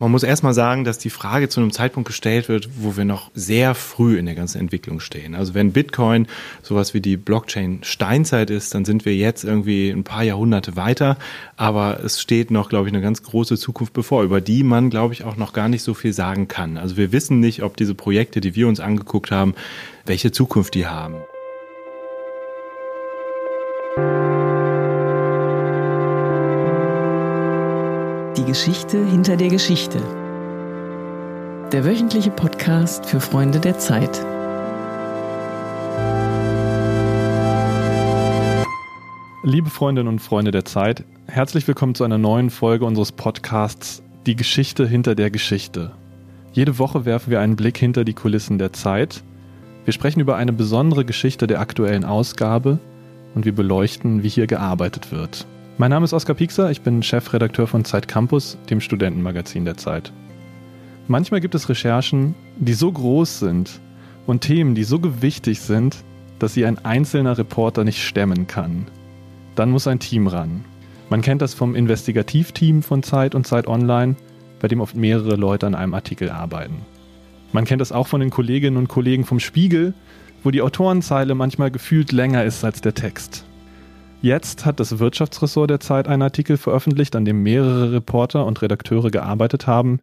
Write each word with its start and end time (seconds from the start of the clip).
Man 0.00 0.12
muss 0.12 0.22
erstmal 0.22 0.54
sagen, 0.54 0.84
dass 0.84 0.96
die 0.96 1.10
Frage 1.10 1.50
zu 1.50 1.60
einem 1.60 1.72
Zeitpunkt 1.72 2.06
gestellt 2.06 2.48
wird, 2.48 2.70
wo 2.78 2.96
wir 2.96 3.04
noch 3.04 3.30
sehr 3.34 3.74
früh 3.74 4.18
in 4.18 4.24
der 4.24 4.34
ganzen 4.34 4.58
Entwicklung 4.58 4.98
stehen. 4.98 5.34
Also 5.34 5.52
wenn 5.52 5.72
Bitcoin 5.72 6.26
sowas 6.62 6.94
wie 6.94 7.02
die 7.02 7.18
Blockchain 7.18 7.80
Steinzeit 7.82 8.48
ist, 8.48 8.74
dann 8.74 8.86
sind 8.86 9.04
wir 9.04 9.14
jetzt 9.14 9.44
irgendwie 9.44 9.90
ein 9.90 10.02
paar 10.02 10.22
Jahrhunderte 10.22 10.74
weiter. 10.74 11.18
Aber 11.58 12.02
es 12.02 12.18
steht 12.18 12.50
noch, 12.50 12.70
glaube 12.70 12.88
ich, 12.88 12.94
eine 12.94 13.02
ganz 13.02 13.22
große 13.22 13.58
Zukunft 13.58 13.92
bevor, 13.92 14.22
über 14.22 14.40
die 14.40 14.62
man, 14.62 14.88
glaube 14.88 15.12
ich, 15.12 15.24
auch 15.24 15.36
noch 15.36 15.52
gar 15.52 15.68
nicht 15.68 15.82
so 15.82 15.92
viel 15.92 16.14
sagen 16.14 16.48
kann. 16.48 16.78
Also 16.78 16.96
wir 16.96 17.12
wissen 17.12 17.38
nicht, 17.38 17.62
ob 17.62 17.76
diese 17.76 17.94
Projekte, 17.94 18.40
die 18.40 18.54
wir 18.54 18.68
uns 18.68 18.80
angeguckt 18.80 19.30
haben, 19.30 19.54
welche 20.06 20.32
Zukunft 20.32 20.74
die 20.76 20.86
haben. 20.86 21.16
Die 28.40 28.46
Geschichte 28.46 29.04
hinter 29.04 29.36
der 29.36 29.48
Geschichte. 29.48 29.98
Der 31.72 31.84
wöchentliche 31.84 32.30
Podcast 32.30 33.04
für 33.04 33.20
Freunde 33.20 33.60
der 33.60 33.78
Zeit. 33.78 34.24
Liebe 39.42 39.68
Freundinnen 39.68 40.08
und 40.08 40.20
Freunde 40.20 40.52
der 40.52 40.64
Zeit, 40.64 41.04
herzlich 41.26 41.68
willkommen 41.68 41.94
zu 41.94 42.02
einer 42.02 42.16
neuen 42.16 42.48
Folge 42.48 42.86
unseres 42.86 43.12
Podcasts 43.12 44.02
Die 44.24 44.36
Geschichte 44.36 44.86
hinter 44.86 45.14
der 45.14 45.30
Geschichte. 45.30 45.92
Jede 46.52 46.78
Woche 46.78 47.04
werfen 47.04 47.30
wir 47.30 47.40
einen 47.40 47.56
Blick 47.56 47.76
hinter 47.76 48.04
die 48.04 48.14
Kulissen 48.14 48.56
der 48.56 48.72
Zeit. 48.72 49.22
Wir 49.84 49.92
sprechen 49.92 50.20
über 50.20 50.36
eine 50.36 50.54
besondere 50.54 51.04
Geschichte 51.04 51.46
der 51.46 51.60
aktuellen 51.60 52.06
Ausgabe 52.06 52.78
und 53.34 53.44
wir 53.44 53.54
beleuchten, 53.54 54.22
wie 54.22 54.30
hier 54.30 54.46
gearbeitet 54.46 55.12
wird. 55.12 55.46
Mein 55.80 55.92
Name 55.92 56.04
ist 56.04 56.12
Oskar 56.12 56.36
Piekser, 56.36 56.70
ich 56.70 56.82
bin 56.82 57.02
Chefredakteur 57.02 57.66
von 57.66 57.86
Zeit 57.86 58.06
Campus, 58.06 58.58
dem 58.68 58.82
Studentenmagazin 58.82 59.64
der 59.64 59.78
Zeit. 59.78 60.12
Manchmal 61.08 61.40
gibt 61.40 61.54
es 61.54 61.70
Recherchen, 61.70 62.34
die 62.58 62.74
so 62.74 62.92
groß 62.92 63.38
sind 63.38 63.80
und 64.26 64.42
Themen, 64.42 64.74
die 64.74 64.84
so 64.84 64.98
gewichtig 64.98 65.58
sind, 65.58 66.04
dass 66.38 66.52
sie 66.52 66.66
ein 66.66 66.84
einzelner 66.84 67.38
Reporter 67.38 67.84
nicht 67.84 68.04
stemmen 68.04 68.46
kann. 68.46 68.88
Dann 69.54 69.70
muss 69.70 69.86
ein 69.86 70.00
Team 70.00 70.26
ran. 70.26 70.66
Man 71.08 71.22
kennt 71.22 71.40
das 71.40 71.54
vom 71.54 71.74
Investigativteam 71.74 72.82
von 72.82 73.02
Zeit 73.02 73.34
und 73.34 73.46
Zeit 73.46 73.66
Online, 73.66 74.16
bei 74.60 74.68
dem 74.68 74.82
oft 74.82 74.96
mehrere 74.96 75.36
Leute 75.36 75.66
an 75.66 75.74
einem 75.74 75.94
Artikel 75.94 76.28
arbeiten. 76.28 76.82
Man 77.52 77.64
kennt 77.64 77.80
das 77.80 77.90
auch 77.90 78.06
von 78.06 78.20
den 78.20 78.28
Kolleginnen 78.28 78.76
und 78.76 78.88
Kollegen 78.88 79.24
vom 79.24 79.40
Spiegel, 79.40 79.94
wo 80.44 80.50
die 80.50 80.60
Autorenzeile 80.60 81.34
manchmal 81.34 81.70
gefühlt 81.70 82.12
länger 82.12 82.44
ist 82.44 82.66
als 82.66 82.82
der 82.82 82.92
Text. 82.92 83.46
Jetzt 84.22 84.66
hat 84.66 84.80
das 84.80 84.98
Wirtschaftsressort 84.98 85.70
der 85.70 85.80
Zeit 85.80 86.06
einen 86.06 86.20
Artikel 86.20 86.58
veröffentlicht, 86.58 87.16
an 87.16 87.24
dem 87.24 87.42
mehrere 87.42 87.92
Reporter 87.92 88.44
und 88.44 88.60
Redakteure 88.60 89.10
gearbeitet 89.10 89.66
haben. 89.66 90.00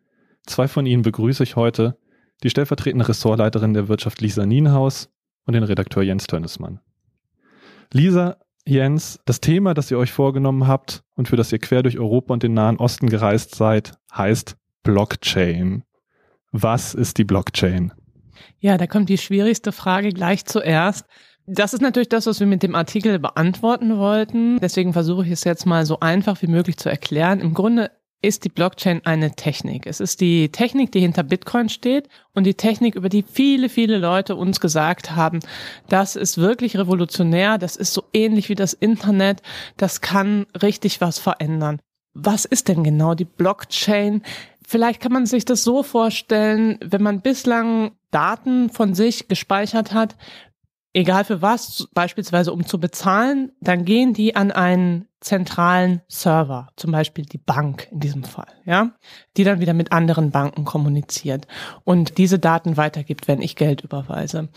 Zwei 0.47 0.67
von 0.67 0.87
ihnen 0.87 1.03
begrüße 1.03 1.43
ich 1.43 1.55
heute, 1.55 1.99
die 2.43 2.49
stellvertretende 2.49 3.07
Ressortleiterin 3.07 3.75
der 3.75 3.89
Wirtschaft 3.89 4.19
Lisa 4.21 4.47
Nienhaus 4.47 5.09
und 5.45 5.53
den 5.53 5.61
Redakteur 5.63 6.01
Jens 6.01 6.25
Tönnesmann. 6.25 6.79
Lisa, 7.93 8.37
Jens, 8.65 9.19
das 9.25 9.39
Thema, 9.39 9.75
das 9.75 9.91
ihr 9.91 9.99
euch 9.99 10.11
vorgenommen 10.11 10.67
habt 10.67 11.03
und 11.15 11.27
für 11.27 11.35
das 11.35 11.51
ihr 11.51 11.59
quer 11.59 11.83
durch 11.83 11.99
Europa 11.99 12.33
und 12.33 12.41
den 12.41 12.55
Nahen 12.55 12.77
Osten 12.77 13.09
gereist 13.09 13.53
seid, 13.53 13.99
heißt 14.11 14.57
Blockchain. 14.81 15.83
Was 16.51 16.95
ist 16.95 17.19
die 17.19 17.23
Blockchain? 17.23 17.93
Ja, 18.59 18.79
da 18.79 18.87
kommt 18.87 19.09
die 19.09 19.17
schwierigste 19.19 19.71
Frage 19.71 20.09
gleich 20.09 20.45
zuerst. 20.45 21.05
Das 21.49 21.73
ist 21.73 21.81
natürlich 21.81 22.09
das, 22.09 22.25
was 22.25 22.41
wir 22.41 22.47
mit 22.47 22.61
dem 22.61 22.75
Artikel 22.75 23.19
beantworten 23.19 23.97
wollten. 23.97 24.59
Deswegen 24.59 24.91
versuche 24.91 25.25
ich 25.25 25.31
es 25.31 25.45
jetzt 25.45 25.65
mal 25.65 25.85
so 25.85 26.01
einfach 26.01 26.41
wie 26.41 26.47
möglich 26.47 26.75
zu 26.75 26.89
erklären. 26.89 27.39
Im 27.39 27.53
Grunde 27.53 27.89
ist 28.21 28.43
die 28.43 28.49
Blockchain 28.49 29.05
eine 29.05 29.31
Technik. 29.31 29.87
Es 29.87 30.01
ist 30.01 30.19
die 30.19 30.49
Technik, 30.49 30.91
die 30.91 30.99
hinter 30.99 31.23
Bitcoin 31.23 31.69
steht 31.69 32.09
und 32.33 32.43
die 32.43 32.55
Technik, 32.55 32.95
über 32.95 33.07
die 33.07 33.23
viele, 33.23 33.69
viele 33.69 33.97
Leute 33.97 34.35
uns 34.35 34.59
gesagt 34.59 35.15
haben, 35.15 35.39
das 35.87 36.17
ist 36.17 36.37
wirklich 36.37 36.77
revolutionär, 36.77 37.57
das 37.57 37.77
ist 37.77 37.93
so 37.93 38.03
ähnlich 38.11 38.49
wie 38.49 38.55
das 38.55 38.73
Internet, 38.73 39.41
das 39.77 40.01
kann 40.01 40.47
richtig 40.61 40.99
was 40.99 41.17
verändern. 41.17 41.79
Was 42.13 42.43
ist 42.43 42.67
denn 42.67 42.83
genau 42.83 43.13
die 43.13 43.25
Blockchain? 43.25 44.21
Vielleicht 44.67 44.99
kann 44.99 45.13
man 45.13 45.25
sich 45.25 45.45
das 45.45 45.63
so 45.63 45.81
vorstellen, 45.81 46.77
wenn 46.83 47.03
man 47.03 47.21
bislang 47.21 47.91
Daten 48.11 48.69
von 48.69 48.95
sich 48.95 49.27
gespeichert 49.27 49.93
hat, 49.93 50.17
egal 50.97 51.23
für 51.25 51.43
was, 51.43 51.87
beispielsweise 51.93 52.51
um 52.51 52.65
zu 52.65 52.79
bezahlen, 52.79 53.51
dann 53.61 53.85
gehen 53.85 54.13
die 54.13 54.35
an 54.35 54.51
einen 54.51 55.07
zentralen 55.19 56.01
Server, 56.07 56.67
zum 56.75 56.91
Beispiel 56.91 57.25
die 57.25 57.39
Bank 57.39 57.87
in 57.91 57.99
diesem 57.99 58.23
Fall, 58.23 58.47
ja, 58.65 58.91
die 59.35 59.43
dann 59.43 59.59
wieder 59.59 59.73
mit 59.73 59.91
anderen 59.91 60.31
Banken 60.31 60.63
kommuniziert 60.63 61.47
und 61.83 62.17
diese 62.17 62.37
Daten 62.37 62.77
weitergibt, 62.77 63.27
wenn 63.27 63.41
ich 63.41 63.55
Geld 63.55 63.81
überweise. 63.81 64.49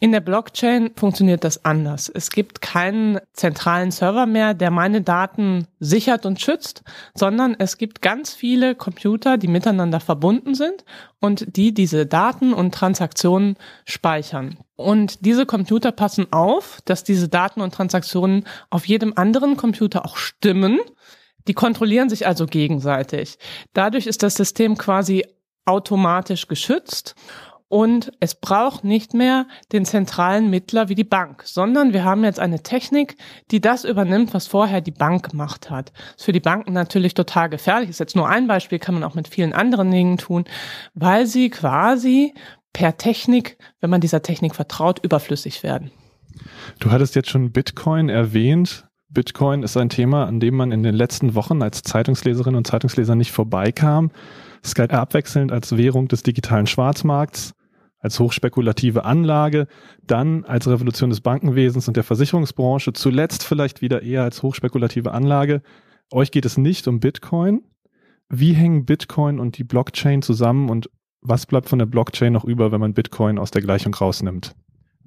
In 0.00 0.10
der 0.10 0.20
Blockchain 0.20 0.90
funktioniert 0.96 1.44
das 1.44 1.64
anders. 1.64 2.10
Es 2.12 2.30
gibt 2.30 2.60
keinen 2.60 3.20
zentralen 3.32 3.90
Server 3.90 4.26
mehr, 4.26 4.54
der 4.54 4.70
meine 4.70 5.02
Daten 5.02 5.66
sichert 5.78 6.26
und 6.26 6.40
schützt, 6.40 6.82
sondern 7.14 7.54
es 7.58 7.78
gibt 7.78 8.02
ganz 8.02 8.34
viele 8.34 8.74
Computer, 8.74 9.38
die 9.38 9.48
miteinander 9.48 10.00
verbunden 10.00 10.54
sind 10.54 10.84
und 11.20 11.56
die 11.56 11.72
diese 11.74 12.06
Daten 12.06 12.52
und 12.52 12.74
Transaktionen 12.74 13.56
speichern. 13.84 14.58
Und 14.76 15.24
diese 15.26 15.44
Computer 15.44 15.90
passen 15.90 16.32
auf, 16.32 16.80
dass 16.84 17.02
diese 17.02 17.28
Daten 17.28 17.60
und 17.60 17.74
Transaktionen 17.74 18.44
auf 18.70 18.86
jedem 18.86 19.12
anderen 19.16 19.56
Computer 19.56 20.04
auch 20.08 20.16
stimmen. 20.16 20.80
Die 21.46 21.54
kontrollieren 21.54 22.08
sich 22.08 22.26
also 22.26 22.46
gegenseitig. 22.46 23.38
Dadurch 23.74 24.06
ist 24.06 24.22
das 24.22 24.34
System 24.34 24.76
quasi 24.76 25.24
automatisch 25.64 26.48
geschützt 26.48 27.14
und 27.68 28.12
es 28.20 28.34
braucht 28.34 28.84
nicht 28.84 29.12
mehr 29.12 29.46
den 29.72 29.84
zentralen 29.84 30.48
Mittler 30.48 30.88
wie 30.88 30.94
die 30.94 31.04
Bank, 31.04 31.42
sondern 31.44 31.92
wir 31.92 32.04
haben 32.04 32.24
jetzt 32.24 32.40
eine 32.40 32.62
Technik, 32.62 33.16
die 33.50 33.60
das 33.60 33.84
übernimmt, 33.84 34.32
was 34.32 34.46
vorher 34.46 34.80
die 34.80 34.90
Bank 34.90 35.30
gemacht 35.30 35.68
hat. 35.68 35.92
Das 35.94 36.16
ist 36.16 36.24
für 36.24 36.32
die 36.32 36.40
Banken 36.40 36.72
natürlich 36.72 37.12
total 37.12 37.50
gefährlich. 37.50 37.88
Das 37.88 37.96
ist 37.96 38.00
jetzt 38.00 38.16
nur 38.16 38.28
ein 38.28 38.46
Beispiel, 38.46 38.78
kann 38.78 38.94
man 38.94 39.04
auch 39.04 39.14
mit 39.14 39.28
vielen 39.28 39.52
anderen 39.52 39.90
Dingen 39.90 40.16
tun, 40.16 40.44
weil 40.94 41.26
sie 41.26 41.50
quasi 41.50 42.32
per 42.72 42.96
Technik, 42.96 43.58
wenn 43.80 43.90
man 43.90 44.00
dieser 44.00 44.22
Technik 44.22 44.54
vertraut, 44.54 45.04
überflüssig 45.04 45.62
werden. 45.62 45.90
Du 46.78 46.90
hattest 46.90 47.14
jetzt 47.16 47.28
schon 47.28 47.52
Bitcoin 47.52 48.08
erwähnt. 48.08 48.87
Bitcoin 49.10 49.62
ist 49.62 49.76
ein 49.76 49.88
Thema, 49.88 50.26
an 50.26 50.38
dem 50.38 50.54
man 50.54 50.70
in 50.70 50.82
den 50.82 50.94
letzten 50.94 51.34
Wochen 51.34 51.62
als 51.62 51.82
Zeitungsleserin 51.82 52.54
und 52.54 52.66
Zeitungsleser 52.66 53.14
nicht 53.14 53.32
vorbeikam. 53.32 54.10
Es 54.62 54.74
galt 54.74 54.92
abwechselnd 54.92 55.50
als 55.50 55.76
Währung 55.76 56.08
des 56.08 56.22
digitalen 56.22 56.66
Schwarzmarkts, 56.66 57.54
als 58.00 58.20
hochspekulative 58.20 59.04
Anlage, 59.04 59.66
dann 60.06 60.44
als 60.44 60.68
Revolution 60.68 61.10
des 61.10 61.22
Bankenwesens 61.22 61.88
und 61.88 61.96
der 61.96 62.04
Versicherungsbranche, 62.04 62.92
zuletzt 62.92 63.44
vielleicht 63.44 63.80
wieder 63.80 64.02
eher 64.02 64.24
als 64.24 64.42
hochspekulative 64.42 65.12
Anlage. 65.12 65.62
Euch 66.12 66.30
geht 66.30 66.44
es 66.44 66.58
nicht 66.58 66.86
um 66.86 67.00
Bitcoin. 67.00 67.62
Wie 68.28 68.52
hängen 68.52 68.84
Bitcoin 68.84 69.40
und 69.40 69.56
die 69.56 69.64
Blockchain 69.64 70.20
zusammen 70.20 70.68
und 70.68 70.90
was 71.22 71.46
bleibt 71.46 71.68
von 71.68 71.78
der 71.78 71.86
Blockchain 71.86 72.32
noch 72.32 72.44
über, 72.44 72.72
wenn 72.72 72.80
man 72.80 72.92
Bitcoin 72.92 73.38
aus 73.38 73.50
der 73.50 73.62
Gleichung 73.62 73.94
rausnimmt? 73.94 74.54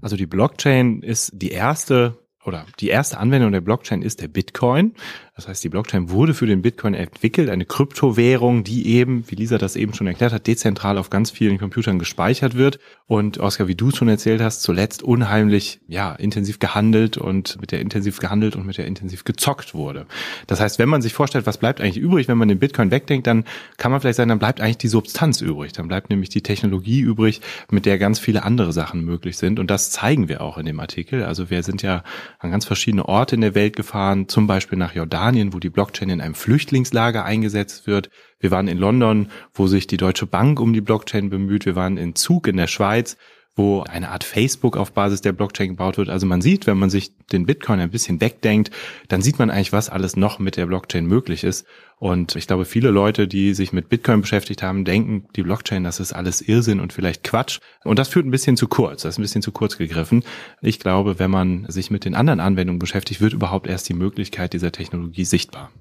Also 0.01 0.15
die 0.15 0.25
Blockchain 0.25 1.03
ist 1.03 1.31
die 1.35 1.51
erste 1.51 2.17
oder 2.45 2.65
die 2.79 2.89
erste 2.89 3.17
Anwendung 3.17 3.51
der 3.51 3.61
Blockchain 3.61 4.01
ist 4.01 4.21
der 4.21 4.27
Bitcoin. 4.27 4.95
Das 5.41 5.47
heißt, 5.47 5.63
die 5.63 5.69
Blockchain 5.69 6.11
wurde 6.11 6.35
für 6.35 6.45
den 6.45 6.61
Bitcoin 6.61 6.93
entwickelt, 6.93 7.49
eine 7.49 7.65
Kryptowährung, 7.65 8.63
die 8.63 8.85
eben, 8.85 9.23
wie 9.27 9.33
Lisa 9.33 9.57
das 9.57 9.75
eben 9.75 9.95
schon 9.95 10.05
erklärt 10.05 10.33
hat, 10.33 10.45
dezentral 10.45 10.99
auf 10.99 11.09
ganz 11.09 11.31
vielen 11.31 11.57
Computern 11.57 11.97
gespeichert 11.97 12.53
wird 12.55 12.77
und 13.07 13.39
Oskar, 13.39 13.67
wie 13.67 13.73
du 13.73 13.89
schon 13.89 14.07
erzählt 14.07 14.39
hast, 14.39 14.61
zuletzt 14.61 15.01
unheimlich 15.01 15.79
ja 15.87 16.13
intensiv 16.13 16.59
gehandelt 16.59 17.17
und 17.17 17.59
mit 17.59 17.71
der 17.71 17.81
intensiv 17.81 18.19
gehandelt 18.19 18.55
und 18.55 18.67
mit 18.67 18.77
der 18.77 18.85
intensiv 18.85 19.23
gezockt 19.23 19.73
wurde. 19.73 20.05
Das 20.45 20.59
heißt, 20.59 20.77
wenn 20.77 20.89
man 20.89 21.01
sich 21.01 21.13
vorstellt, 21.13 21.47
was 21.47 21.57
bleibt 21.57 21.81
eigentlich 21.81 21.97
übrig, 21.97 22.27
wenn 22.27 22.37
man 22.37 22.47
den 22.47 22.59
Bitcoin 22.59 22.91
wegdenkt, 22.91 23.25
dann 23.25 23.45
kann 23.77 23.91
man 23.91 23.99
vielleicht 23.99 24.17
sagen, 24.17 24.29
dann 24.29 24.37
bleibt 24.37 24.61
eigentlich 24.61 24.77
die 24.77 24.89
Substanz 24.89 25.41
übrig, 25.41 25.73
dann 25.73 25.87
bleibt 25.87 26.11
nämlich 26.11 26.29
die 26.29 26.43
Technologie 26.43 26.99
übrig, 27.01 27.41
mit 27.71 27.87
der 27.87 27.97
ganz 27.97 28.19
viele 28.19 28.43
andere 28.43 28.73
Sachen 28.73 29.03
möglich 29.03 29.37
sind 29.37 29.57
und 29.57 29.71
das 29.71 29.89
zeigen 29.89 30.29
wir 30.29 30.41
auch 30.41 30.59
in 30.59 30.67
dem 30.67 30.79
Artikel. 30.79 31.23
Also 31.23 31.49
wir 31.49 31.63
sind 31.63 31.81
ja 31.81 32.03
an 32.37 32.51
ganz 32.51 32.65
verschiedene 32.65 33.07
Orte 33.07 33.33
in 33.33 33.41
der 33.41 33.55
Welt 33.55 33.75
gefahren, 33.75 34.27
zum 34.27 34.45
Beispiel 34.45 34.77
nach 34.77 34.93
Jordanien 34.93 35.30
Jordanien, 35.31 35.53
wo 35.53 35.59
die 35.59 35.69
Blockchain 35.69 36.09
in 36.09 36.19
einem 36.19 36.33
Flüchtlingslager 36.33 37.23
eingesetzt 37.23 37.87
wird. 37.87 38.09
Wir 38.41 38.51
waren 38.51 38.67
in 38.67 38.77
London, 38.77 39.29
wo 39.53 39.65
sich 39.65 39.87
die 39.87 39.95
Deutsche 39.95 40.25
Bank 40.25 40.59
um 40.59 40.73
die 40.73 40.81
Blockchain 40.81 41.29
bemüht. 41.29 41.65
Wir 41.65 41.75
waren 41.77 41.95
in 41.95 42.15
Zug 42.15 42.47
in 42.47 42.57
der 42.57 42.67
Schweiz, 42.67 43.15
wo 43.55 43.81
eine 43.81 44.09
Art 44.09 44.23
Facebook 44.23 44.77
auf 44.77 44.93
Basis 44.93 45.21
der 45.21 45.33
Blockchain 45.33 45.69
gebaut 45.69 45.97
wird. 45.97 46.09
Also 46.09 46.25
man 46.25 46.41
sieht, 46.41 46.67
wenn 46.67 46.77
man 46.77 46.89
sich 46.89 47.17
den 47.31 47.45
Bitcoin 47.45 47.79
ein 47.79 47.91
bisschen 47.91 48.21
wegdenkt, 48.21 48.71
dann 49.09 49.21
sieht 49.21 49.39
man 49.39 49.49
eigentlich, 49.49 49.73
was 49.73 49.89
alles 49.89 50.15
noch 50.15 50.39
mit 50.39 50.55
der 50.55 50.67
Blockchain 50.67 51.05
möglich 51.05 51.43
ist. 51.43 51.65
Und 51.97 52.35
ich 52.35 52.47
glaube, 52.47 52.65
viele 52.65 52.89
Leute, 52.89 53.27
die 53.27 53.53
sich 53.53 53.73
mit 53.73 53.89
Bitcoin 53.89 54.21
beschäftigt 54.21 54.63
haben, 54.63 54.85
denken, 54.85 55.27
die 55.35 55.43
Blockchain, 55.43 55.83
das 55.83 55.99
ist 55.99 56.13
alles 56.13 56.41
Irrsinn 56.41 56.79
und 56.79 56.93
vielleicht 56.93 57.23
Quatsch. 57.23 57.59
Und 57.83 57.99
das 57.99 58.07
führt 58.07 58.25
ein 58.25 58.31
bisschen 58.31 58.57
zu 58.57 58.67
kurz. 58.67 59.03
Das 59.03 59.15
ist 59.15 59.19
ein 59.19 59.23
bisschen 59.23 59.41
zu 59.41 59.51
kurz 59.51 59.77
gegriffen. 59.77 60.23
Ich 60.61 60.79
glaube, 60.79 61.19
wenn 61.19 61.29
man 61.29 61.65
sich 61.69 61.91
mit 61.91 62.05
den 62.05 62.15
anderen 62.15 62.39
Anwendungen 62.39 62.79
beschäftigt, 62.79 63.21
wird 63.21 63.33
überhaupt 63.33 63.67
erst 63.67 63.89
die 63.89 63.93
Möglichkeit 63.93 64.53
dieser 64.53 64.71
Technologie 64.71 65.25
sichtbar. 65.25 65.71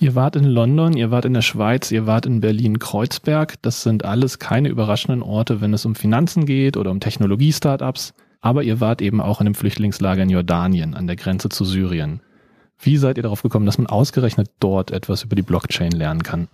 Ihr 0.00 0.14
wart 0.14 0.36
in 0.36 0.44
London, 0.44 0.96
ihr 0.96 1.10
wart 1.10 1.24
in 1.24 1.34
der 1.34 1.42
Schweiz, 1.42 1.90
ihr 1.90 2.06
wart 2.06 2.26
in 2.26 2.40
Berlin-Kreuzberg. 2.40 3.54
Das 3.62 3.82
sind 3.82 4.04
alles 4.04 4.38
keine 4.38 4.68
überraschenden 4.68 5.22
Orte, 5.22 5.60
wenn 5.60 5.74
es 5.74 5.84
um 5.84 5.94
Finanzen 5.94 6.46
geht 6.46 6.76
oder 6.76 6.90
um 6.90 7.00
Technologie-Startups. 7.00 8.14
Aber 8.40 8.62
ihr 8.62 8.80
wart 8.80 9.02
eben 9.02 9.20
auch 9.20 9.40
in 9.40 9.46
einem 9.46 9.54
Flüchtlingslager 9.54 10.22
in 10.22 10.30
Jordanien 10.30 10.94
an 10.94 11.06
der 11.06 11.16
Grenze 11.16 11.48
zu 11.48 11.64
Syrien. 11.64 12.20
Wie 12.80 12.96
seid 12.96 13.16
ihr 13.16 13.24
darauf 13.24 13.42
gekommen, 13.42 13.66
dass 13.66 13.78
man 13.78 13.88
ausgerechnet 13.88 14.50
dort 14.60 14.92
etwas 14.92 15.24
über 15.24 15.34
die 15.34 15.42
Blockchain 15.42 15.90
lernen 15.90 16.22
kann? 16.22 16.48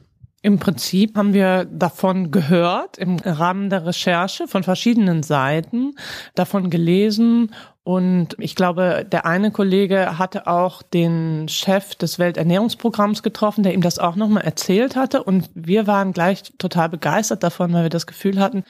Im 0.45 0.59
Prinzip 0.59 1.17
haben 1.17 1.33
wir 1.33 1.65
davon 1.65 2.31
gehört 2.31 2.99
im 2.99 3.17
Rahmen 3.17 3.71
der 3.71 3.87
Recherche 3.87 4.47
von 4.47 4.63
verschiedenen 4.63 5.23
Seiten, 5.23 5.95
davon 6.35 6.69
gelesen 6.69 7.55
und 7.83 8.37
ich 8.39 8.55
glaube, 8.55 9.07
der 9.11 9.25
eine 9.25 9.53
Kollege 9.53 10.19
hatte 10.19 10.47
auch 10.47 10.83
den 10.83 11.49
Chef 11.49 11.95
des 11.95 12.19
Welternährungsprogramms 12.19 13.23
getroffen, 13.23 13.63
der 13.63 13.73
ihm 13.73 13.81
das 13.81 13.99
auch 13.99 14.17
nochmal 14.17 14.45
erzählt 14.45 14.97
hatte 14.97 15.23
und 15.23 15.49
wir 15.55 15.87
waren 15.87 16.13
gleich 16.13 16.43
total 16.59 16.91
begeistert 16.91 17.43
davon, 17.43 17.73
weil 17.73 17.85
wir 17.85 17.89
das 17.89 18.07
Gefühl 18.07 18.39
hatten, 18.39 18.65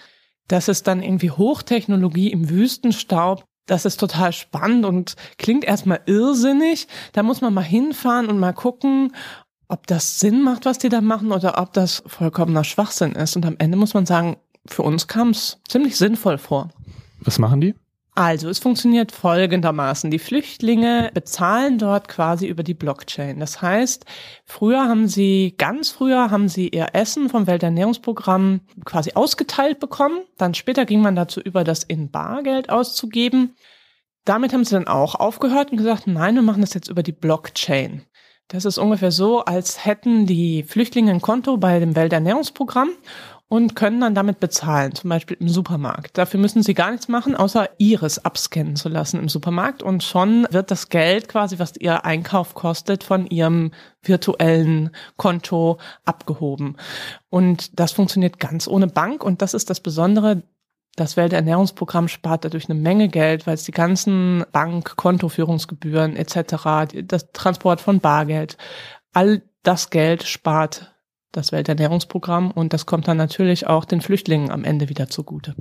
dass 0.46 0.68
es 0.68 0.84
dann 0.84 1.02
irgendwie 1.02 1.32
Hochtechnologie 1.32 2.30
im 2.30 2.50
Wüstenstaub 2.50 3.46
das 3.66 3.86
ist 3.86 3.98
total 3.98 4.32
spannend 4.32 4.84
und 4.84 5.16
klingt 5.38 5.64
erstmal 5.64 6.00
irrsinnig. 6.04 6.86
Da 7.12 7.22
muss 7.22 7.40
man 7.40 7.54
mal 7.54 7.62
hinfahren 7.62 8.26
und 8.26 8.38
mal 8.38 8.52
gucken, 8.52 9.12
ob 9.68 9.86
das 9.86 10.20
Sinn 10.20 10.42
macht, 10.42 10.64
was 10.64 10.78
die 10.78 10.88
da 10.88 11.00
machen, 11.00 11.32
oder 11.32 11.60
ob 11.60 11.72
das 11.72 12.02
vollkommener 12.06 12.64
Schwachsinn 12.64 13.12
ist. 13.12 13.36
Und 13.36 13.46
am 13.46 13.56
Ende 13.58 13.76
muss 13.76 13.94
man 13.94 14.06
sagen, 14.06 14.36
für 14.66 14.82
uns 14.82 15.08
kam 15.08 15.30
es 15.30 15.60
ziemlich 15.68 15.96
sinnvoll 15.96 16.38
vor. 16.38 16.70
Was 17.20 17.38
machen 17.38 17.60
die? 17.60 17.74
Also, 18.16 18.48
es 18.48 18.60
funktioniert 18.60 19.10
folgendermaßen. 19.10 20.08
Die 20.08 20.20
Flüchtlinge 20.20 21.10
bezahlen 21.12 21.78
dort 21.78 22.06
quasi 22.06 22.46
über 22.46 22.62
die 22.62 22.74
Blockchain. 22.74 23.40
Das 23.40 23.60
heißt, 23.60 24.04
früher 24.44 24.84
haben 24.88 25.08
sie, 25.08 25.54
ganz 25.58 25.90
früher 25.90 26.30
haben 26.30 26.48
sie 26.48 26.68
ihr 26.68 26.90
Essen 26.92 27.28
vom 27.28 27.48
Welternährungsprogramm 27.48 28.60
quasi 28.84 29.12
ausgeteilt 29.14 29.80
bekommen. 29.80 30.20
Dann 30.38 30.54
später 30.54 30.84
ging 30.84 31.00
man 31.00 31.16
dazu 31.16 31.40
über, 31.40 31.64
das 31.64 31.82
in 31.82 32.12
Bargeld 32.12 32.70
auszugeben. 32.70 33.56
Damit 34.24 34.52
haben 34.52 34.64
sie 34.64 34.76
dann 34.76 34.86
auch 34.86 35.16
aufgehört 35.16 35.72
und 35.72 35.78
gesagt, 35.78 36.06
nein, 36.06 36.36
wir 36.36 36.42
machen 36.42 36.60
das 36.60 36.72
jetzt 36.72 36.88
über 36.88 37.02
die 37.02 37.12
Blockchain. 37.12 38.02
Das 38.48 38.64
ist 38.64 38.78
ungefähr 38.78 39.10
so, 39.10 39.44
als 39.44 39.84
hätten 39.84 40.26
die 40.26 40.62
Flüchtlinge 40.62 41.10
ein 41.10 41.22
Konto 41.22 41.56
bei 41.56 41.78
dem 41.78 41.96
Welternährungsprogramm 41.96 42.90
und 43.48 43.76
können 43.76 44.00
dann 44.00 44.14
damit 44.14 44.40
bezahlen, 44.40 44.94
zum 44.94 45.10
Beispiel 45.10 45.36
im 45.38 45.48
Supermarkt. 45.48 46.18
Dafür 46.18 46.40
müssen 46.40 46.62
sie 46.62 46.74
gar 46.74 46.90
nichts 46.90 47.08
machen, 47.08 47.36
außer 47.36 47.68
ihres 47.78 48.24
abscannen 48.24 48.76
zu 48.76 48.88
lassen 48.88 49.20
im 49.20 49.28
Supermarkt 49.28 49.82
und 49.82 50.02
schon 50.02 50.46
wird 50.50 50.70
das 50.70 50.88
Geld 50.88 51.28
quasi, 51.28 51.58
was 51.58 51.76
ihr 51.78 52.04
Einkauf 52.04 52.54
kostet, 52.54 53.04
von 53.04 53.26
ihrem 53.26 53.70
virtuellen 54.02 54.90
Konto 55.16 55.78
abgehoben. 56.04 56.76
Und 57.30 57.78
das 57.78 57.92
funktioniert 57.92 58.40
ganz 58.40 58.66
ohne 58.66 58.88
Bank 58.88 59.22
und 59.22 59.40
das 59.40 59.54
ist 59.54 59.70
das 59.70 59.80
Besondere. 59.80 60.42
Das 60.96 61.16
Welternährungsprogramm 61.16 62.08
spart 62.08 62.44
dadurch 62.44 62.70
eine 62.70 62.78
Menge 62.78 63.08
Geld, 63.08 63.46
weil 63.46 63.54
es 63.54 63.64
die 63.64 63.72
ganzen 63.72 64.44
Bank-, 64.52 64.96
Kontoführungsgebühren 64.96 66.16
etc., 66.16 67.04
das 67.04 67.32
Transport 67.32 67.80
von 67.80 68.00
Bargeld, 68.00 68.56
all 69.12 69.42
das 69.62 69.90
Geld 69.90 70.24
spart 70.24 70.94
das 71.32 71.50
Welternährungsprogramm 71.50 72.50
und 72.50 72.72
das 72.72 72.86
kommt 72.86 73.08
dann 73.08 73.16
natürlich 73.16 73.66
auch 73.66 73.84
den 73.84 74.00
Flüchtlingen 74.00 74.50
am 74.50 74.64
Ende 74.64 74.88
wieder 74.88 75.08
zugute. 75.08 75.54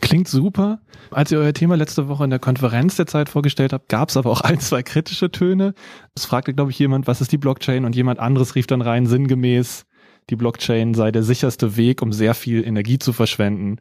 Klingt 0.00 0.28
super. 0.28 0.80
Als 1.10 1.30
ihr 1.32 1.38
euer 1.38 1.52
Thema 1.52 1.76
letzte 1.76 2.08
Woche 2.08 2.24
in 2.24 2.30
der 2.30 2.38
Konferenz 2.38 2.96
der 2.96 3.06
Zeit 3.06 3.28
vorgestellt 3.28 3.72
habt, 3.72 3.88
gab 3.88 4.08
es 4.08 4.16
aber 4.16 4.30
auch 4.30 4.40
ein, 4.40 4.60
zwei 4.60 4.82
kritische 4.82 5.30
Töne. 5.30 5.74
Es 6.14 6.24
fragte, 6.24 6.54
glaube 6.54 6.70
ich, 6.70 6.78
jemand, 6.78 7.06
was 7.06 7.20
ist 7.20 7.32
die 7.32 7.38
Blockchain? 7.38 7.84
Und 7.84 7.96
jemand 7.96 8.20
anderes 8.20 8.54
rief 8.54 8.66
dann 8.66 8.80
rein, 8.80 9.06
sinngemäß, 9.06 9.84
die 10.30 10.36
Blockchain 10.36 10.94
sei 10.94 11.10
der 11.10 11.22
sicherste 11.22 11.76
Weg, 11.76 12.00
um 12.00 12.12
sehr 12.12 12.34
viel 12.34 12.64
Energie 12.64 12.98
zu 12.98 13.12
verschwenden, 13.12 13.80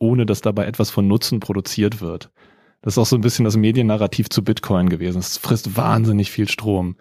ohne 0.00 0.26
dass 0.26 0.40
dabei 0.40 0.66
etwas 0.66 0.90
von 0.90 1.06
Nutzen 1.06 1.38
produziert 1.38 2.00
wird. 2.00 2.30
Das 2.82 2.94
ist 2.94 2.98
auch 2.98 3.06
so 3.06 3.16
ein 3.16 3.20
bisschen 3.20 3.44
das 3.44 3.56
Mediennarrativ 3.56 4.28
zu 4.30 4.42
Bitcoin 4.42 4.88
gewesen. 4.88 5.18
Es 5.18 5.38
frisst 5.38 5.76
wahnsinnig 5.76 6.32
viel 6.32 6.48
Strom. 6.48 6.96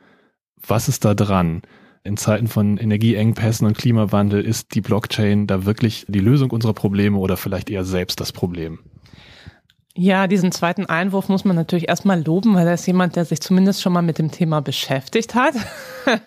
Was 0.67 0.87
ist 0.87 1.05
da 1.05 1.15
dran? 1.15 1.63
in 2.03 2.17
Zeiten 2.17 2.47
von 2.47 2.77
Energieengpässen 2.77 3.67
und 3.67 3.77
Klimawandel 3.77 4.43
ist 4.43 4.73
die 4.73 4.81
Blockchain 4.81 5.47
da 5.47 5.65
wirklich 5.65 6.05
die 6.07 6.19
Lösung 6.19 6.51
unserer 6.51 6.73
Probleme 6.73 7.17
oder 7.17 7.37
vielleicht 7.37 7.69
eher 7.69 7.83
selbst 7.83 8.19
das 8.19 8.31
Problem? 8.31 8.79
Ja, 9.95 10.27
diesen 10.27 10.51
zweiten 10.51 10.85
Einwurf 10.85 11.29
muss 11.29 11.45
man 11.45 11.55
natürlich 11.55 11.89
erstmal 11.89 12.23
loben, 12.23 12.55
weil 12.55 12.67
er 12.67 12.75
ist 12.75 12.85
jemand, 12.85 13.15
der 13.15 13.25
sich 13.25 13.41
zumindest 13.41 13.81
schon 13.81 13.91
mal 13.91 14.03
mit 14.03 14.19
dem 14.19 14.31
Thema 14.31 14.61
beschäftigt 14.61 15.33
hat. 15.33 15.55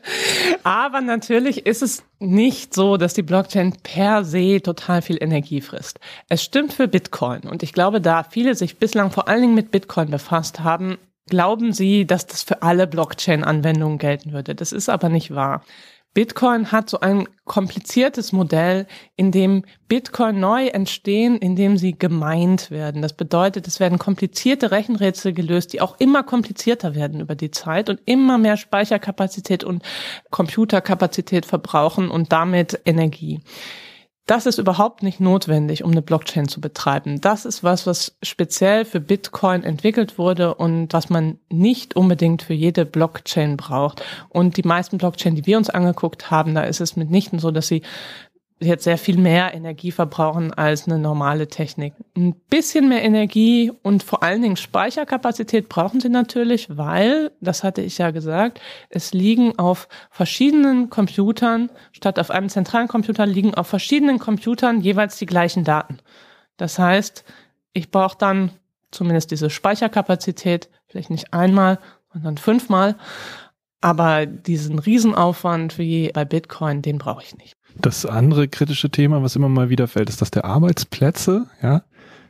Aber 0.65 1.01
natürlich 1.01 1.65
ist 1.65 1.81
es 1.81 2.03
nicht 2.19 2.75
so, 2.75 2.97
dass 2.97 3.15
die 3.15 3.23
Blockchain 3.23 3.73
per 3.83 4.25
se 4.25 4.61
total 4.61 5.01
viel 5.01 5.17
Energie 5.23 5.61
frisst. 5.61 6.01
Es 6.29 6.43
stimmt 6.43 6.73
für 6.73 6.89
Bitcoin. 6.89 7.43
Und 7.43 7.63
ich 7.63 7.73
glaube, 7.73 8.01
da 8.01 8.25
viele 8.25 8.57
sich 8.57 8.79
bislang 8.79 9.11
vor 9.11 9.29
allen 9.29 9.43
Dingen 9.43 9.55
mit 9.55 9.71
Bitcoin 9.71 10.11
befasst 10.11 10.61
haben, 10.61 10.99
glauben 11.29 11.73
Sie, 11.73 12.05
dass 12.05 12.27
das 12.27 12.43
für 12.43 12.63
alle 12.63 12.87
Blockchain-Anwendungen 12.89 13.99
gelten 13.99 14.33
würde. 14.33 14.55
Das 14.57 14.73
ist 14.73 14.89
aber 14.89 15.09
nicht 15.09 15.35
wahr. 15.35 15.65
Bitcoin 16.15 16.73
hat 16.73 16.91
so 16.91 17.01
ein 17.01 17.27
kompliziertes 17.45 18.33
Modell, 18.33 18.87
in 19.17 19.33
dem 19.33 19.65
Bitcoin 19.89 20.41
neu 20.41 20.67
entstehen, 20.67 21.37
in 21.39 21.57
dem 21.57 21.79
sie 21.79 21.99
gemeint 21.99 22.71
werden. 22.71 23.01
Das 23.01 23.15
bedeutet, 23.15 23.67
es 23.67 23.81
werden 23.81 23.99
komplizierte 23.99 24.71
Rechenrätsel 24.71 25.33
gelöst, 25.33 25.73
die 25.73 25.81
auch 25.81 25.99
immer 25.99 26.23
komplizierter 26.23 26.95
werden 26.95 27.21
über 27.21 27.35
die 27.35 27.51
Zeit 27.51 27.89
und 27.89 28.01
immer 28.05 28.37
mehr 28.37 28.59
Speicherkapazität 28.59 29.65
und 29.65 29.83
Computerkapazität 30.31 31.47
verbrauchen 31.47 32.11
und 32.11 32.31
damit 32.31 32.81
Energie. 32.85 33.41
Das 34.27 34.47
ist 34.47 34.59
überhaupt 34.59 35.03
nicht 35.03 35.19
notwendig, 35.19 35.83
um 35.83 35.91
eine 35.91 36.01
Blockchain 36.01 36.47
zu 36.47 36.61
betreiben. 36.61 37.21
Das 37.21 37.45
ist 37.45 37.65
was, 37.65 37.87
was 37.89 38.17
speziell 38.23 38.85
für 38.85 39.01
Bitcoin 39.01 39.65
entwickelt 39.65 40.17
wurde 40.17 40.55
und 40.55 40.93
was 40.93 41.11
man 41.11 41.39
nicht 41.49 41.97
unbedingt 41.97 42.43
für 42.43 42.55
jede 42.55 42.87
Blockchain 42.87 43.57
braucht. 43.57 44.03
Und 44.29 44.57
die 44.57 44.63
meisten 44.63 44.99
Blockchain, 44.99 45.35
die 45.35 45.47
wir 45.47 45.59
uns 45.59 45.71
angeguckt 45.71 46.31
haben, 46.31 46.55
da 46.55 46.63
ist 46.63 46.81
es 46.81 46.95
mitnichten 46.95 47.41
so, 47.41 47.51
dass 47.51 47.67
sie 47.67 47.83
jetzt 48.65 48.85
sehr 48.85 48.99
viel 48.99 49.19
mehr 49.19 49.55
Energie 49.55 49.91
verbrauchen 49.91 50.53
als 50.53 50.87
eine 50.87 50.99
normale 50.99 51.49
Technik. 51.49 51.95
Ein 52.17 52.35
bisschen 52.51 52.89
mehr 52.89 53.03
Energie 53.03 53.73
und 53.83 54.03
vor 54.03 54.23
allen 54.23 54.43
Dingen 54.43 54.57
Speicherkapazität 54.57 55.69
brauchen 55.69 56.01
sie 56.01 56.09
natürlich, 56.09 56.69
weil, 56.77 57.33
das 57.41 57.65
hatte 57.65 57.83
ich 57.83 57.99
ja 57.99 58.11
gesagt, 58.11 58.61
es 58.89 59.13
liegen 59.13 59.59
auf 59.59 59.89
verschiedenen 60.11 60.91
Computern, 60.91 61.71
statt 61.93 62.19
auf 62.19 62.31
einem 62.31 62.49
zentralen 62.49 62.89
Computer 62.89 63.27
liegen 63.27 63.55
auf 63.55 63.67
verschiedenen 63.67 64.19
Computern 64.19 64.81
jeweils 64.81 65.17
die 65.19 65.27
gleichen 65.27 65.65
Daten. 65.65 65.99
Das 66.57 66.79
heißt, 66.79 67.25
ich 67.73 67.91
brauche 67.91 68.19
dann 68.19 68.51
zumindest 68.91 69.31
diese 69.31 69.51
Speicherkapazität, 69.51 70.69
vielleicht 70.87 71.11
nicht 71.11 71.33
einmal, 71.33 71.79
sondern 72.13 72.39
fünfmal. 72.39 72.97
Aber 73.81 74.27
diesen 74.27 74.79
Riesenaufwand 74.79 75.79
wie 75.79 76.13
bei 76.13 76.25
Bitcoin, 76.25 76.83
den 76.83 76.99
brauche 76.99 77.23
ich 77.25 77.37
nicht. 77.37 77.57
Das 77.81 78.07
andere 78.07 78.49
kritische 78.49 78.91
Thema, 78.91 79.23
was 79.23 79.37
immer 79.37 79.49
mal 79.49 79.71
wieder 79.71 79.89
fällt, 79.89 80.09
ist 80.09 80.21
das 80.21 80.31
der 80.31 80.45
Arbeitsplätze, 80.45 81.47
ja. 81.63 81.83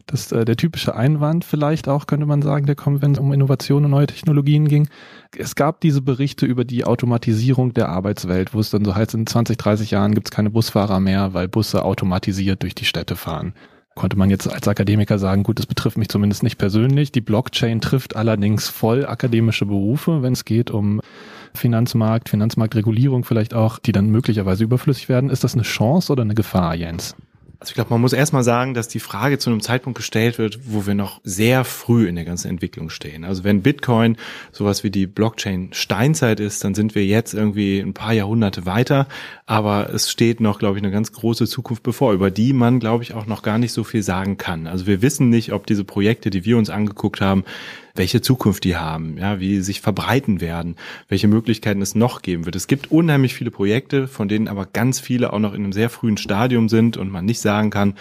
Das 0.07 0.33
äh, 0.33 0.45
der 0.45 0.57
typische 0.57 0.97
Einwand 0.97 1.45
vielleicht 1.45 1.89
auch, 1.89 2.07
könnte 2.07 2.27
man 2.27 2.43
sagen, 2.43 2.67
der 2.67 2.75
kommt, 2.75 3.03
wenn 3.03 3.13
es 3.13 3.19
um 3.19 3.33
Innovation 3.33 3.85
und 3.85 3.93
neue 3.93 4.09
Technologien 4.09 4.67
ging. 4.67 4.89
Es 5.37 5.55
gab 5.55 5.81
diese 5.81 6.03
Berichte 6.03 6.45
über 6.45 6.65
die 6.65 6.85
Automatisierung 6.85 7.73
der 7.73 7.89
Arbeitswelt, 7.89 8.53
wo 8.53 8.61
es 8.61 8.71
dann 8.71 8.85
so 8.85 8.95
heißt, 8.95 9.15
in 9.15 9.27
20, 9.27 9.57
30 9.57 9.93
Jahren 9.93 10.15
gibt 10.15 10.29
es 10.29 10.31
keine 10.33 10.51
Busfahrer 10.51 10.99
mehr, 10.99 11.35
weil 11.35 11.49
Busse 11.49 11.85
automatisiert 11.85 12.63
durch 12.63 12.75
die 12.75 12.85
Städte 12.85 13.15
fahren. 13.15 13.55
Konnte 13.95 14.17
man 14.17 14.31
jetzt 14.31 14.51
als 14.51 14.67
Akademiker 14.69 15.19
sagen, 15.19 15.43
gut, 15.43 15.59
das 15.59 15.67
betrifft 15.67 15.99
mich 15.99 16.09
zumindest 16.09 16.43
nicht 16.43 16.57
persönlich. 16.57 17.13
Die 17.13 17.21
Blockchain 17.21 17.81
trifft 17.81 18.17
allerdings 18.17 18.69
voll 18.69 19.07
akademische 19.07 19.67
Berufe, 19.67 20.23
wenn 20.23 20.33
es 20.33 20.45
geht 20.45 20.71
um 20.71 21.01
Finanzmarkt, 21.55 22.29
Finanzmarktregulierung 22.31 23.25
vielleicht 23.25 23.53
auch, 23.55 23.79
die 23.79 23.93
dann 23.93 24.11
möglicherweise 24.11 24.65
überflüssig 24.65 25.09
werden. 25.09 25.29
Ist 25.29 25.45
das 25.45 25.55
eine 25.55 25.63
Chance 25.63 26.13
oder 26.13 26.23
eine 26.23 26.35
Gefahr, 26.35 26.75
Jens? 26.75 27.15
Also 27.63 27.71
ich 27.71 27.75
glaube, 27.77 27.91
man 27.91 28.01
muss 28.01 28.13
erstmal 28.13 28.43
sagen, 28.43 28.75
dass 28.75 28.89
die 28.89 28.99
Frage 28.99 29.39
zu 29.39 29.49
einem 29.49 29.61
Zeitpunkt 29.61 29.97
gestellt 29.97 30.37
wird, 30.37 30.59
wo 30.65 30.85
wir 30.85 30.97
noch 30.97 31.21
sehr 31.23 31.65
früh 31.65 32.09
in 32.09 32.17
der 32.17 32.25
ganzen 32.25 32.49
Entwicklung 32.49 32.91
stehen. 32.91 33.23
Also 33.23 33.45
wenn 33.45 33.63
Bitcoin 33.63 34.17
sowas 34.51 34.83
wie 34.83 34.91
die 34.91 35.07
Blockchain 35.07 35.69
Steinzeit 35.73 36.41
ist, 36.41 36.65
dann 36.65 36.75
sind 36.75 36.97
wir 36.97 37.07
jetzt 37.07 37.35
irgendwie 37.35 37.79
ein 37.79 37.95
paar 37.95 38.15
Jahrhunderte 38.15 38.67
weiter. 38.67 39.07
Aber 39.47 39.95
es 39.95 40.11
steht 40.11 40.41
noch, 40.41 40.59
glaube 40.59 40.77
ich, 40.77 40.83
eine 40.83 40.93
ganz 40.93 41.13
große 41.13 41.47
Zukunft 41.47 41.85
bevor, 41.85 42.13
über 42.15 42.33
die 42.33 42.53
man, 42.53 42.81
glaube 42.81 43.05
ich, 43.05 43.15
auch 43.15 43.27
noch 43.27 43.43
gar 43.43 43.59
nicht 43.59 43.73
so 43.73 43.85
viel 43.85 44.03
sagen 44.03 44.39
kann. 44.39 44.67
Also 44.67 44.89
wir 44.89 45.01
wissen 45.01 45.29
nicht, 45.29 45.53
ob 45.53 45.65
diese 45.65 45.85
Projekte, 45.85 46.31
die 46.31 46.45
wir 46.45 46.59
uns 46.59 46.69
angeguckt 46.69 47.21
haben, 47.21 47.45
welche 47.95 48.21
Zukunft 48.21 48.65
die 48.65 48.77
haben, 48.77 49.19
ja, 49.19 49.41
wie 49.41 49.57
sie 49.57 49.63
sich 49.63 49.81
verbreiten 49.81 50.41
werden, 50.41 50.77
welche 51.09 51.29
Möglichkeiten 51.29 51.83
es 51.83 51.95
noch 51.95 52.23
geben 52.23 52.45
wird. 52.47 52.57
Es 52.57 52.67
gibt 52.67 52.91
unheimlich 52.91 53.35
viele 53.35 53.51
Projekte, 53.51 54.09
von 54.09 54.29
denen 54.29 54.49
aber 54.49 54.67
ganz 54.67 55.01
viele 55.01 55.33
auch 55.33 55.39
noch 55.39 55.55
in 55.55 55.65
einem 55.65 55.73
sehr 55.73 55.91
frühen 55.91 56.17
Stadium 56.17 56.69
sind 56.69 56.97
und 56.97 57.11
man 57.11 57.25
nicht 57.25 57.41
sagen 57.41 57.71
kann, 57.71 57.95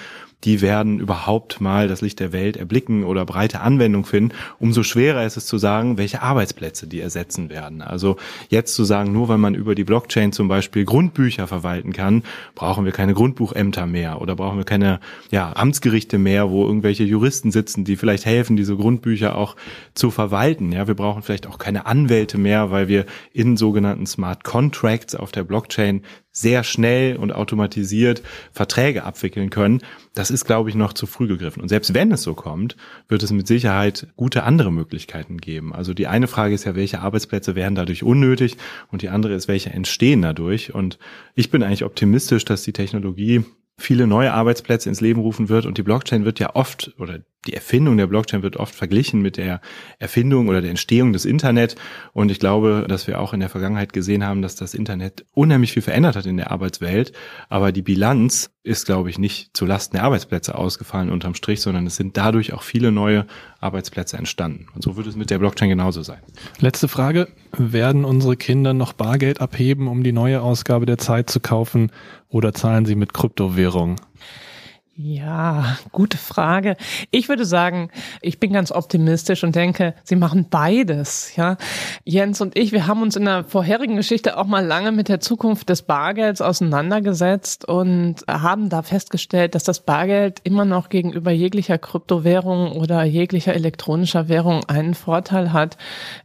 die 0.43 0.61
werden 0.61 0.99
überhaupt 0.99 1.61
mal 1.61 1.87
das 1.87 2.01
Licht 2.01 2.19
der 2.19 2.33
Welt 2.33 2.57
erblicken 2.57 3.03
oder 3.03 3.25
breite 3.25 3.61
Anwendung 3.61 4.05
finden. 4.05 4.35
Umso 4.59 4.83
schwerer 4.83 5.25
ist 5.25 5.37
es 5.37 5.45
zu 5.45 5.57
sagen, 5.57 5.97
welche 5.97 6.21
Arbeitsplätze 6.21 6.87
die 6.87 6.99
ersetzen 6.99 7.49
werden. 7.49 7.81
Also 7.81 8.17
jetzt 8.49 8.73
zu 8.73 8.83
sagen, 8.83 9.11
nur 9.11 9.27
weil 9.27 9.37
man 9.37 9.55
über 9.55 9.75
die 9.75 9.83
Blockchain 9.83 10.31
zum 10.31 10.47
Beispiel 10.47 10.85
Grundbücher 10.85 11.47
verwalten 11.47 11.93
kann, 11.93 12.23
brauchen 12.55 12.85
wir 12.85 12.91
keine 12.91 13.13
Grundbuchämter 13.13 13.85
mehr 13.85 14.21
oder 14.21 14.35
brauchen 14.35 14.57
wir 14.57 14.65
keine 14.65 14.99
ja, 15.29 15.53
Amtsgerichte 15.55 16.17
mehr, 16.17 16.49
wo 16.49 16.65
irgendwelche 16.65 17.03
Juristen 17.03 17.51
sitzen, 17.51 17.83
die 17.83 17.95
vielleicht 17.95 18.25
helfen, 18.25 18.57
diese 18.57 18.75
Grundbücher 18.75 19.35
auch 19.35 19.55
zu 19.93 20.11
verwalten. 20.11 20.71
Ja, 20.71 20.87
wir 20.87 20.95
brauchen 20.95 21.21
vielleicht 21.21 21.47
auch 21.47 21.59
keine 21.59 21.85
Anwälte 21.85 22.37
mehr, 22.37 22.71
weil 22.71 22.87
wir 22.87 23.05
in 23.33 23.57
sogenannten 23.57 24.05
Smart 24.05 24.43
Contracts 24.43 25.15
auf 25.15 25.31
der 25.31 25.43
Blockchain 25.43 26.01
sehr 26.31 26.63
schnell 26.63 27.17
und 27.17 27.31
automatisiert 27.31 28.21
Verträge 28.51 29.03
abwickeln 29.03 29.49
können, 29.49 29.81
das 30.13 30.31
ist, 30.31 30.45
glaube 30.45 30.69
ich, 30.69 30.75
noch 30.75 30.93
zu 30.93 31.05
früh 31.05 31.27
gegriffen. 31.27 31.61
Und 31.61 31.69
selbst 31.69 31.93
wenn 31.93 32.11
es 32.11 32.23
so 32.23 32.33
kommt, 32.33 32.77
wird 33.07 33.23
es 33.23 33.31
mit 33.31 33.47
Sicherheit 33.47 34.07
gute 34.15 34.43
andere 34.43 34.71
Möglichkeiten 34.71 35.37
geben. 35.37 35.73
Also 35.73 35.93
die 35.93 36.07
eine 36.07 36.27
Frage 36.27 36.55
ist 36.55 36.63
ja, 36.63 36.75
welche 36.75 36.99
Arbeitsplätze 36.99 37.55
werden 37.55 37.75
dadurch 37.75 38.03
unnötig? 38.03 38.57
Und 38.91 39.01
die 39.01 39.09
andere 39.09 39.33
ist, 39.33 39.47
welche 39.47 39.71
entstehen 39.71 40.21
dadurch? 40.21 40.73
Und 40.73 40.99
ich 41.35 41.51
bin 41.51 41.63
eigentlich 41.63 41.83
optimistisch, 41.83 42.45
dass 42.45 42.63
die 42.63 42.73
Technologie 42.73 43.43
viele 43.77 44.07
neue 44.07 44.33
Arbeitsplätze 44.33 44.89
ins 44.89 45.01
Leben 45.01 45.21
rufen 45.21 45.49
wird. 45.49 45.65
Und 45.65 45.77
die 45.77 45.83
Blockchain 45.83 46.23
wird 46.23 46.39
ja 46.39 46.55
oft 46.55 46.93
oder 46.97 47.19
die 47.47 47.53
Erfindung 47.53 47.97
der 47.97 48.07
Blockchain 48.07 48.43
wird 48.43 48.57
oft 48.57 48.75
verglichen 48.75 49.21
mit 49.21 49.37
der 49.37 49.61
Erfindung 49.97 50.47
oder 50.47 50.61
der 50.61 50.69
Entstehung 50.69 51.11
des 51.11 51.25
Internet. 51.25 51.75
Und 52.13 52.29
ich 52.29 52.39
glaube, 52.39 52.85
dass 52.87 53.07
wir 53.07 53.19
auch 53.19 53.33
in 53.33 53.39
der 53.39 53.49
Vergangenheit 53.49 53.93
gesehen 53.93 54.23
haben, 54.23 54.43
dass 54.43 54.55
das 54.55 54.75
Internet 54.75 55.25
unheimlich 55.33 55.73
viel 55.73 55.81
verändert 55.81 56.15
hat 56.15 56.27
in 56.27 56.37
der 56.37 56.51
Arbeitswelt. 56.51 57.13
Aber 57.49 57.71
die 57.71 57.81
Bilanz 57.81 58.51
ist, 58.63 58.85
glaube 58.85 59.09
ich, 59.09 59.17
nicht 59.17 59.57
zulasten 59.57 59.97
der 59.97 60.03
Arbeitsplätze 60.03 60.53
ausgefallen 60.53 61.09
unterm 61.09 61.33
Strich, 61.33 61.61
sondern 61.61 61.87
es 61.87 61.95
sind 61.95 62.15
dadurch 62.15 62.53
auch 62.53 62.61
viele 62.61 62.91
neue 62.91 63.25
Arbeitsplätze 63.59 64.17
entstanden. 64.17 64.67
Und 64.75 64.83
so 64.83 64.95
wird 64.95 65.07
es 65.07 65.15
mit 65.15 65.31
der 65.31 65.39
Blockchain 65.39 65.69
genauso 65.69 66.03
sein. 66.03 66.19
Letzte 66.59 66.87
Frage. 66.87 67.27
Werden 67.57 68.05
unsere 68.05 68.37
Kinder 68.37 68.73
noch 68.73 68.93
Bargeld 68.93 69.41
abheben, 69.41 69.87
um 69.87 70.03
die 70.03 70.11
neue 70.11 70.41
Ausgabe 70.41 70.85
der 70.85 70.99
Zeit 70.99 71.29
zu 71.29 71.39
kaufen 71.39 71.91
oder 72.29 72.53
zahlen 72.53 72.85
sie 72.85 72.95
mit 72.95 73.13
Kryptowährung? 73.13 73.97
Ja, 74.93 75.77
gute 75.93 76.17
Frage. 76.17 76.75
Ich 77.11 77.29
würde 77.29 77.45
sagen, 77.45 77.89
ich 78.21 78.41
bin 78.41 78.51
ganz 78.51 78.73
optimistisch 78.73 79.41
und 79.45 79.55
denke, 79.55 79.95
sie 80.03 80.17
machen 80.17 80.47
beides, 80.49 81.33
ja. 81.37 81.55
Jens 82.03 82.41
und 82.41 82.57
ich, 82.57 82.73
wir 82.73 82.87
haben 82.87 83.01
uns 83.01 83.15
in 83.15 83.23
der 83.23 83.45
vorherigen 83.45 83.95
Geschichte 83.95 84.37
auch 84.37 84.45
mal 84.45 84.65
lange 84.65 84.91
mit 84.91 85.07
der 85.07 85.21
Zukunft 85.21 85.69
des 85.69 85.83
Bargelds 85.83 86.41
auseinandergesetzt 86.41 87.65
und 87.65 88.17
haben 88.27 88.67
da 88.67 88.81
festgestellt, 88.81 89.55
dass 89.55 89.63
das 89.63 89.79
Bargeld 89.79 90.41
immer 90.43 90.65
noch 90.65 90.89
gegenüber 90.89 91.31
jeglicher 91.31 91.77
Kryptowährung 91.77 92.73
oder 92.73 93.03
jeglicher 93.03 93.53
elektronischer 93.55 94.27
Währung 94.27 94.65
einen 94.65 94.93
Vorteil 94.93 95.53
hat. 95.53 95.77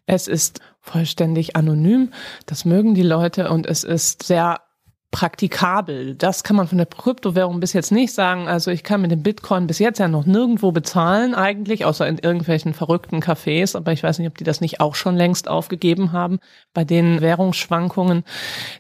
Es 0.07 0.27
ist 0.27 0.61
vollständig 0.81 1.55
anonym. 1.55 2.11
Das 2.47 2.65
mögen 2.65 2.95
die 2.95 3.03
Leute 3.03 3.49
und 3.49 3.67
es 3.67 3.85
ist 3.85 4.25
sehr 4.25 4.61
praktikabel. 5.11 6.15
Das 6.15 6.43
kann 6.43 6.57
man 6.57 6.69
von 6.69 6.79
der 6.79 6.87
Kryptowährung 6.87 7.61
bis 7.61 7.73
jetzt 7.73 7.91
nicht 7.91 8.13
sagen. 8.13 8.49
Also 8.49 8.71
ich 8.71 8.83
kann 8.83 9.01
mit 9.01 9.11
dem 9.11 9.23
Bitcoin 9.23 9.67
bis 9.67 9.79
jetzt 9.79 9.99
ja 9.99 10.09
noch 10.09 10.27
nirgendwo 10.27 10.73
bezahlen 10.73 11.35
eigentlich, 11.35 11.85
außer 11.85 12.07
in 12.07 12.19
irgendwelchen 12.19 12.75
verrückten 12.75 13.21
Cafés. 13.21 13.77
Aber 13.77 13.93
ich 13.93 14.03
weiß 14.03 14.19
nicht, 14.19 14.29
ob 14.29 14.37
die 14.37 14.45
das 14.45 14.61
nicht 14.61 14.81
auch 14.81 14.95
schon 14.95 15.17
längst 15.17 15.49
aufgegeben 15.49 16.13
haben 16.13 16.39
bei 16.75 16.85
den 16.85 17.21
Währungsschwankungen. 17.21 18.25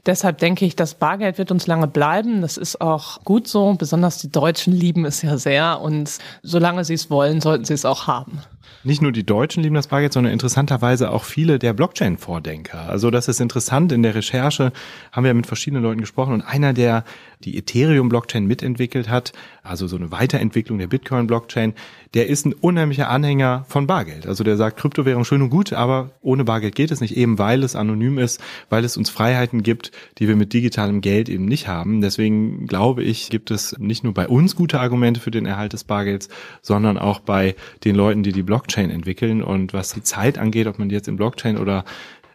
Deshalb 0.04 0.38
denke 0.38 0.64
ich, 0.64 0.76
das 0.76 0.94
Bargeld 0.94 1.38
wird 1.38 1.50
uns 1.50 1.66
lange 1.66 1.86
bleiben. 1.86 2.42
Das 2.42 2.56
ist 2.56 2.80
auch 2.80 3.22
gut 3.24 3.48
so. 3.48 3.74
Besonders 3.74 4.18
die 4.18 4.30
Deutschen 4.30 4.72
lieben 4.72 5.04
es 5.04 5.22
ja 5.22 5.38
sehr. 5.38 5.80
Und 5.80 6.18
solange 6.42 6.84
sie 6.84 6.94
es 6.94 7.08
wollen, 7.08 7.40
sollten 7.40 7.64
sie 7.64 7.74
es 7.74 7.84
auch 7.84 8.06
haben 8.06 8.42
nicht 8.84 9.02
nur 9.02 9.12
die 9.12 9.24
Deutschen 9.24 9.62
lieben 9.62 9.74
das 9.74 9.88
Bargeld, 9.88 10.12
sondern 10.12 10.32
interessanterweise 10.32 11.10
auch 11.10 11.24
viele 11.24 11.58
der 11.58 11.72
Blockchain-Vordenker. 11.72 12.88
Also 12.88 13.10
das 13.10 13.28
ist 13.28 13.40
interessant. 13.40 13.92
In 13.92 14.02
der 14.02 14.14
Recherche 14.14 14.72
haben 15.12 15.24
wir 15.24 15.34
mit 15.34 15.46
verschiedenen 15.46 15.82
Leuten 15.82 16.00
gesprochen 16.00 16.34
und 16.34 16.42
einer, 16.42 16.72
der 16.72 17.04
die 17.44 17.58
Ethereum-Blockchain 17.58 18.46
mitentwickelt 18.46 19.08
hat, 19.08 19.32
also 19.66 19.86
so 19.86 19.96
eine 19.96 20.10
Weiterentwicklung 20.10 20.78
der 20.78 20.86
Bitcoin-Blockchain, 20.86 21.74
der 22.14 22.28
ist 22.28 22.46
ein 22.46 22.52
unheimlicher 22.52 23.10
Anhänger 23.10 23.64
von 23.68 23.86
Bargeld. 23.86 24.26
Also 24.26 24.44
der 24.44 24.56
sagt, 24.56 24.78
Kryptowährung 24.78 25.24
schön 25.24 25.42
und 25.42 25.50
gut, 25.50 25.72
aber 25.72 26.10
ohne 26.22 26.44
Bargeld 26.44 26.74
geht 26.74 26.90
es 26.90 27.00
nicht, 27.00 27.16
eben 27.16 27.38
weil 27.38 27.62
es 27.62 27.76
anonym 27.76 28.18
ist, 28.18 28.40
weil 28.70 28.84
es 28.84 28.96
uns 28.96 29.10
Freiheiten 29.10 29.62
gibt, 29.62 29.92
die 30.18 30.28
wir 30.28 30.36
mit 30.36 30.52
digitalem 30.52 31.00
Geld 31.00 31.28
eben 31.28 31.44
nicht 31.44 31.68
haben. 31.68 32.00
Deswegen 32.00 32.66
glaube 32.66 33.02
ich, 33.02 33.30
gibt 33.30 33.50
es 33.50 33.78
nicht 33.78 34.04
nur 34.04 34.14
bei 34.14 34.28
uns 34.28 34.56
gute 34.56 34.80
Argumente 34.80 35.20
für 35.20 35.30
den 35.30 35.46
Erhalt 35.46 35.72
des 35.72 35.84
Bargelds, 35.84 36.28
sondern 36.62 36.98
auch 36.98 37.20
bei 37.20 37.54
den 37.84 37.96
Leuten, 37.96 38.22
die 38.22 38.32
die 38.32 38.42
Blockchain 38.42 38.90
entwickeln. 38.90 39.42
Und 39.42 39.72
was 39.72 39.92
die 39.92 40.02
Zeit 40.02 40.38
angeht, 40.38 40.66
ob 40.66 40.78
man 40.78 40.90
jetzt 40.90 41.08
in 41.08 41.16
Blockchain 41.16 41.58
oder 41.58 41.84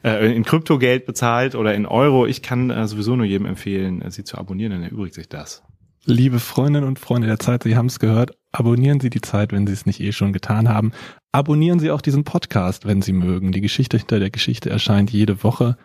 äh, 0.03 0.33
in 0.33 0.43
Kryptogeld 0.43 1.05
bezahlt 1.05 1.55
oder 1.55 1.73
in 1.73 1.85
Euro. 1.85 2.25
Ich 2.25 2.41
kann 2.41 2.69
äh, 2.69 2.87
sowieso 2.87 3.15
nur 3.15 3.25
jedem 3.25 3.45
empfehlen, 3.45 4.01
äh, 4.01 4.11
sie 4.11 4.23
zu 4.23 4.37
abonnieren, 4.37 4.71
dann 4.71 4.83
erübrigt 4.83 5.15
sich 5.15 5.29
das. 5.29 5.63
Liebe 6.05 6.39
Freundinnen 6.39 6.87
und 6.87 6.97
Freunde 6.97 7.27
der 7.27 7.37
Zeit, 7.37 7.61
Sie 7.61 7.75
haben 7.75 7.85
es 7.85 7.99
gehört, 7.99 8.31
abonnieren 8.51 8.99
Sie 8.99 9.11
die 9.11 9.21
Zeit, 9.21 9.51
wenn 9.51 9.67
Sie 9.67 9.73
es 9.73 9.85
nicht 9.85 9.99
eh 9.99 10.11
schon 10.11 10.33
getan 10.33 10.67
haben. 10.67 10.93
Abonnieren 11.31 11.79
Sie 11.79 11.91
auch 11.91 12.01
diesen 12.01 12.23
Podcast, 12.23 12.85
wenn 12.85 13.03
Sie 13.03 13.13
mögen. 13.13 13.51
Die 13.51 13.61
Geschichte 13.61 13.97
hinter 13.97 14.19
der 14.19 14.31
Geschichte 14.31 14.71
erscheint 14.71 15.11
jede 15.11 15.43
Woche 15.43 15.77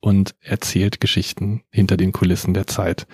und 0.00 0.34
erzählt 0.40 1.00
Geschichten 1.00 1.62
hinter 1.70 1.96
den 1.96 2.10
Kulissen 2.10 2.52
der 2.52 2.66
Zeit. 2.66 3.06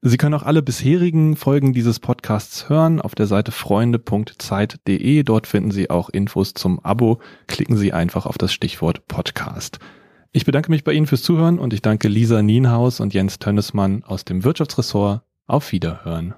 Sie 0.00 0.16
können 0.16 0.34
auch 0.34 0.44
alle 0.44 0.62
bisherigen 0.62 1.36
Folgen 1.36 1.74
dieses 1.74 2.00
Podcasts 2.00 2.70
hören 2.70 3.02
auf 3.02 3.14
der 3.14 3.26
Seite 3.26 3.52
freunde.zeit.de. 3.52 5.22
Dort 5.24 5.46
finden 5.46 5.70
Sie 5.70 5.90
auch 5.90 6.08
Infos 6.08 6.54
zum 6.54 6.80
Abo. 6.80 7.20
Klicken 7.46 7.76
Sie 7.76 7.92
einfach 7.92 8.24
auf 8.24 8.38
das 8.38 8.54
Stichwort 8.54 9.06
Podcast. 9.06 9.78
Ich 10.32 10.46
bedanke 10.46 10.70
mich 10.70 10.82
bei 10.82 10.94
Ihnen 10.94 11.06
fürs 11.06 11.22
Zuhören 11.22 11.58
und 11.58 11.74
ich 11.74 11.82
danke 11.82 12.08
Lisa 12.08 12.40
Nienhaus 12.40 13.00
und 13.00 13.12
Jens 13.12 13.38
Tönnesmann 13.38 14.02
aus 14.02 14.24
dem 14.24 14.44
Wirtschaftsressort. 14.44 15.22
Auf 15.50 15.72
Wiederhören. 15.72 16.34